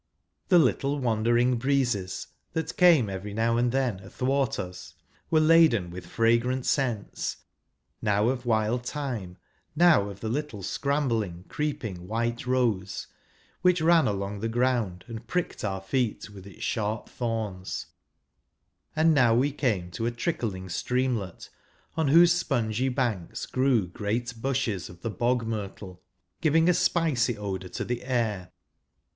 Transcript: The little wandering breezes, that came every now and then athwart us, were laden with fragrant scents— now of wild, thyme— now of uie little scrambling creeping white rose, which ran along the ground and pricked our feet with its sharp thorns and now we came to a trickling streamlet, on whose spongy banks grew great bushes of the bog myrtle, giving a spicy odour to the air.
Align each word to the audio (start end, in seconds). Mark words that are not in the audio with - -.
The 0.47 0.57
little 0.57 0.97
wandering 0.97 1.57
breezes, 1.57 2.25
that 2.53 2.75
came 2.75 3.07
every 3.07 3.35
now 3.35 3.57
and 3.57 3.71
then 3.71 3.99
athwart 3.99 4.57
us, 4.57 4.95
were 5.29 5.39
laden 5.39 5.91
with 5.91 6.07
fragrant 6.07 6.65
scents— 6.65 7.37
now 8.01 8.29
of 8.29 8.43
wild, 8.43 8.83
thyme— 8.83 9.37
now 9.75 10.09
of 10.09 10.21
uie 10.21 10.31
little 10.31 10.63
scrambling 10.63 11.45
creeping 11.49 12.07
white 12.07 12.47
rose, 12.47 13.05
which 13.61 13.79
ran 13.79 14.07
along 14.07 14.39
the 14.39 14.47
ground 14.49 15.05
and 15.07 15.27
pricked 15.27 15.63
our 15.63 15.79
feet 15.81 16.31
with 16.31 16.47
its 16.47 16.63
sharp 16.63 17.07
thorns 17.07 17.85
and 18.95 19.13
now 19.13 19.35
we 19.35 19.51
came 19.51 19.91
to 19.91 20.07
a 20.07 20.11
trickling 20.11 20.67
streamlet, 20.67 21.47
on 21.95 22.07
whose 22.07 22.33
spongy 22.33 22.89
banks 22.89 23.45
grew 23.45 23.85
great 23.87 24.33
bushes 24.41 24.89
of 24.89 25.01
the 25.03 25.11
bog 25.11 25.45
myrtle, 25.45 26.01
giving 26.41 26.67
a 26.67 26.73
spicy 26.73 27.37
odour 27.37 27.69
to 27.69 27.85
the 27.85 28.03
air. 28.03 28.51